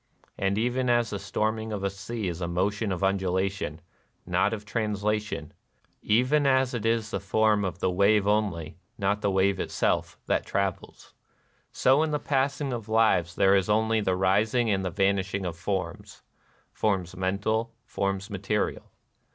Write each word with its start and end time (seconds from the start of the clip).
And 0.35 0.57
even 0.57 0.89
as 0.89 1.11
the 1.11 1.19
storming 1.19 1.71
of 1.71 1.83
a 1.83 1.91
sea 1.91 2.27
is 2.27 2.41
a 2.41 2.47
motion 2.47 2.91
of 2.91 3.03
undulation, 3.03 3.81
not 4.25 4.51
of 4.51 4.65
translation,— 4.65 5.53
even 6.01 6.47
as 6.47 6.73
it 6.73 6.87
is 6.87 7.11
the 7.11 7.19
form 7.19 7.63
of 7.63 7.77
the 7.77 7.91
wave 7.91 8.25
only, 8.25 8.79
not 8.97 9.21
the 9.21 9.29
wave 9.29 9.59
itself, 9.59 10.17
that 10.25 10.43
travels,— 10.43 11.13
so 11.71 12.01
in 12.01 12.09
the 12.09 12.17
pass 12.17 12.59
ing 12.59 12.73
of 12.73 12.89
lives 12.89 13.35
there 13.35 13.55
is 13.55 13.69
only 13.69 14.01
the 14.01 14.15
rising 14.15 14.71
and 14.71 14.83
the 14.83 14.89
222 14.89 15.03
NIRVANA 15.03 15.13
vanishing 15.13 15.45
of 15.45 15.55
forms,— 15.55 16.23
forms 16.71 17.15
mental, 17.15 17.75
forms 17.85 18.31
material. 18.31 18.89